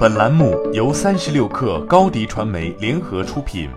[0.00, 3.68] 本栏目由三十六氪高低传媒联合出品。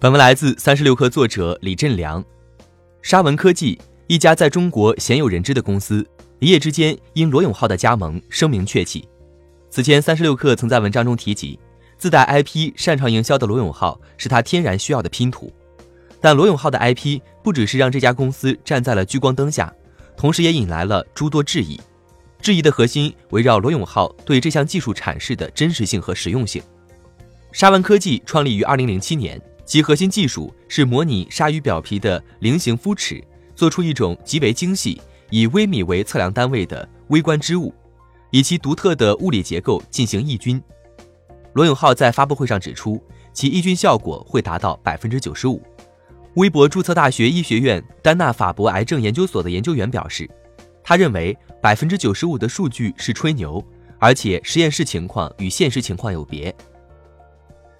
[0.00, 2.24] 本文来自三十六氪作者李振良。
[3.00, 6.04] 沙文科技，一家在中国鲜有人知的公司，
[6.40, 9.08] 一夜之间因罗永浩的加盟声名鹊起。
[9.70, 11.56] 此前，三十六氪曾在文章中提及，
[11.96, 15.48] 自带 IP、擅长营销的罗永浩是他天然需要的拼图。
[16.20, 19.72] 但罗永浩的 IP 不只是让这家公司站在了聚光灯下，
[20.16, 21.80] 同时也引来了诸多质疑。
[22.42, 26.60] 质疑的核心围绕罗永浩对这项技术阐释的真实性和实用性。
[27.52, 33.22] 沙湾科技创立于二零零七年，其核心技术是模拟鲨鱼表皮的菱形肤齿，
[33.54, 37.72] 做出一种极为精细、以微米为测量单位的微观织物，
[38.32, 40.60] 以其独特的物理结构进行抑菌。
[41.52, 43.00] 罗永浩在发布会上指出，
[43.32, 45.62] 其抑菌效果会达到百分之九十五。
[46.34, 50.28] 微博注册大学医学院丹纳法博癌症研究所的研究员表示。
[50.92, 53.66] 他认为百分之九十五的数据是吹牛，
[53.98, 56.54] 而且实验室情况与现实情况有别。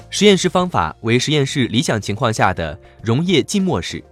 [0.08, 4.02] 实验室方法为实验室理想情况下的溶液浸没式，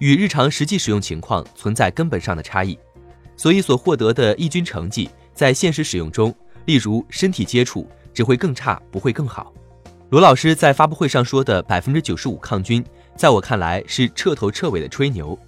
[0.00, 2.76] 与日常实际使用情况存在根本上的差异，
[3.36, 9.54] 所以所获得的抑菌成绩在现实使用中，例如身体接触，只会更差，不会更好。
[10.10, 15.38] 罗老师在发布会上说的百分之九十五抗菌，在我看来是彻头彻尾的吹牛。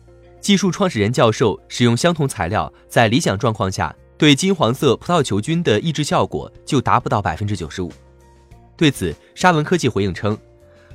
[0.41, 7.93] 技术创始人教授使用相同材料，在理想状况下，对金黄色葡萄球菌的抑制效果就达不到百分之九十五。
[8.77, 10.37] 对此，沙文科技回应称，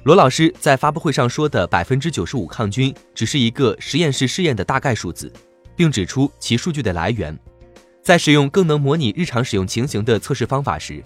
[0.04, 5.32] 罗老师在发布会上说的百分之九十五抗菌只是一个实验室试验的大概数字，
[5.76, 7.38] 并指出其数据的来源。
[8.02, 11.04] 在使用更能模拟日常使用情形的测试方法时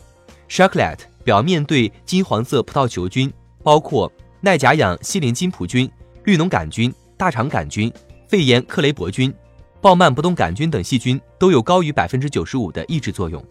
[0.47, 3.31] s h a r k l e t 表面对金黄色葡萄球菌，
[3.63, 5.89] 包括耐甲氧西林金葡菌、
[6.23, 7.91] 绿脓杆菌、大肠杆菌。
[8.29, 9.33] 肺炎克雷伯菌、
[9.81, 13.43] 鲍曼不动杆菌等细菌都有高于百分之九十五的抑制作用。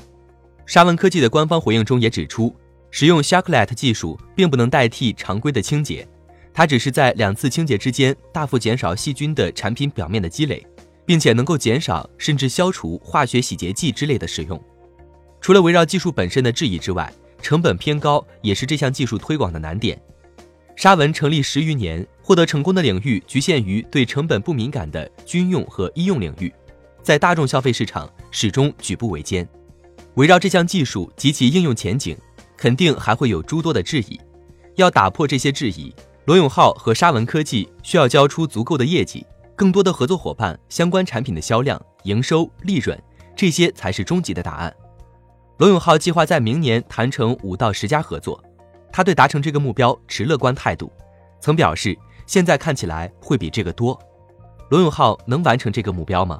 [0.67, 2.55] 沙文科技的官方回应中也指出，
[2.93, 6.07] 使用 s h a r k l e t 技术并不能代替常规的清洁，
[6.55, 10.65] 它只是在两次清洁之间大幅减少细菌的产品表面的积累，
[11.05, 14.63] 并且能够减少甚至消除化学洗洁剂之类的使用。
[15.41, 20.01] 除了围绕技术本身的质疑之外，成本偏高也是这项技术推广的难点。
[20.77, 26.53] 沙文成立十余年，获得成功的领域局限于对成本不敏感的军用和医用领域，
[27.03, 29.49] 在大众消费市场始终举步维艰。
[30.17, 32.15] 围绕这项技术及其应用前景，
[32.55, 34.21] 肯定还会有诸多的质疑。
[34.75, 35.91] 要打破这些质疑，
[36.27, 39.25] 罗永浩和沙文科技需要交出足够的业绩，
[39.57, 43.03] 更多的合作伙伴、相关产品的销量、营收、利润，
[43.35, 44.77] 这些才是终极的答案。
[45.57, 48.39] 罗永浩计划在明年谈成五到十家合作。
[48.93, 50.93] 他对达成这个目标持乐观态度，
[51.41, 51.97] 曾表示
[52.29, 53.99] 现在看起来会比这个多。
[54.69, 56.39] 罗永浩能完成这个目标吗？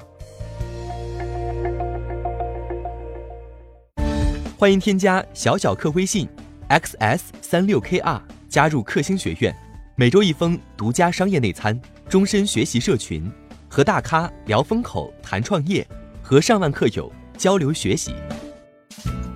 [4.55, 6.29] 欢迎添加小小客微信
[6.69, 9.51] xs 三六 kr 加入克星学院，
[9.95, 13.27] 每周一封独家商业内参，终身学习社群，
[13.67, 15.85] 和大咖聊风口谈创业，
[16.21, 18.13] 和上万客友交流学习。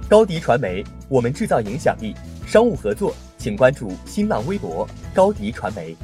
[0.07, 2.13] 高迪传媒，我们制造影响力。
[2.45, 5.95] 商务合作，请关注新浪微博高迪传媒。